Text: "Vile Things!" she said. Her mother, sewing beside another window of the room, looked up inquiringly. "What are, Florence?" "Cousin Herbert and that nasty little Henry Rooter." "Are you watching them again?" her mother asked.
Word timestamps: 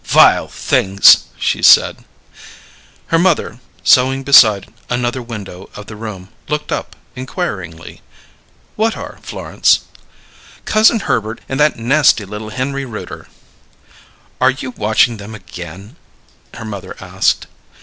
"Vile 0.03 0.47
Things!" 0.47 1.25
she 1.37 1.61
said. 1.61 2.03
Her 3.09 3.19
mother, 3.19 3.59
sewing 3.83 4.23
beside 4.23 4.73
another 4.89 5.21
window 5.21 5.69
of 5.75 5.85
the 5.85 5.95
room, 5.95 6.29
looked 6.49 6.71
up 6.71 6.95
inquiringly. 7.15 8.01
"What 8.75 8.97
are, 8.97 9.19
Florence?" 9.21 9.81
"Cousin 10.65 11.01
Herbert 11.01 11.39
and 11.47 11.59
that 11.59 11.77
nasty 11.77 12.25
little 12.25 12.49
Henry 12.49 12.83
Rooter." 12.83 13.27
"Are 14.41 14.49
you 14.49 14.71
watching 14.71 15.17
them 15.17 15.35
again?" 15.35 15.97
her 16.55 16.65
mother 16.65 16.95
asked. 16.99 17.45